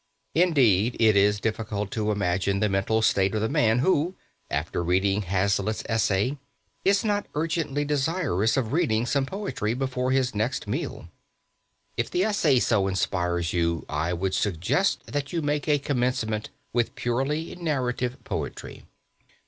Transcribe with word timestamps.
Indeed, 0.33 0.97
it 0.99 1.15
is 1.15 1.39
difficult 1.39 1.91
to 1.91 2.11
imagine 2.11 2.59
the 2.59 2.69
mental 2.69 3.03
state 3.03 3.35
of 3.35 3.41
the 3.41 3.47
man 3.47 3.77
who, 3.85 4.15
after 4.49 4.83
reading 4.83 5.21
Hazlitt's 5.21 5.83
essay, 5.87 6.39
is 6.83 7.03
not 7.05 7.27
urgently 7.35 7.85
desirous 7.85 8.57
of 8.57 8.73
reading 8.73 9.05
some 9.05 9.27
poetry 9.27 9.75
before 9.75 10.09
his 10.09 10.33
next 10.33 10.67
meal. 10.67 11.07
If 11.97 12.09
the 12.09 12.23
essay 12.23 12.57
so 12.59 12.87
inspires 12.87 13.53
you 13.53 13.85
I 13.87 14.11
would 14.11 14.33
suggest 14.33 15.05
that 15.05 15.33
you 15.33 15.43
make 15.43 15.67
a 15.67 15.77
commencement 15.77 16.49
with 16.73 16.95
purely 16.95 17.53
narrative 17.53 18.17
poetry. 18.23 18.85